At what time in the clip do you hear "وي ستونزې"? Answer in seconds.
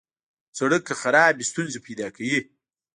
1.37-1.79